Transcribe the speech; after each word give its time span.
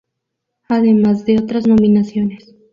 Además 0.67 1.25
de 1.25 1.37
otras 1.37 1.67
nominaciones. 1.67 2.55